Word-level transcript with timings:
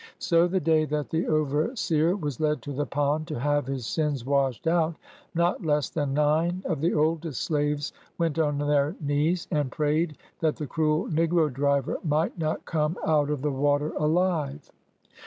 So. 0.17 0.47
the 0.47 0.59
day 0.59 0.85
that 0.85 1.11
the 1.11 1.27
overseer 1.27 2.15
was 2.15 2.39
led 2.39 2.63
to 2.63 2.71
the 2.73 2.87
pond 2.87 3.27
to 3.27 3.39
have 3.39 3.67
his 3.67 3.85
sins 3.85 4.25
washed 4.25 4.65
out, 4.65 4.95
not 5.35 5.63
less 5.63 5.91
than 5.91 6.15
nine 6.15 6.63
of 6.65 6.81
the 6.81 6.95
oldest 6.95 7.43
slaves 7.43 7.93
went 8.17 8.39
on 8.39 8.57
their 8.57 8.95
knees, 8.99 9.47
and 9.51 9.71
prayed 9.71 10.17
that 10.39 10.55
the 10.55 10.65
cruel 10.65 11.07
negro 11.09 11.53
driver 11.53 11.99
might 12.03 12.35
not 12.35 12.65
come 12.65 12.97
out 13.05 13.29
of 13.29 13.43
the 13.43 13.51
water 13.51 13.89
alive. 13.95 14.71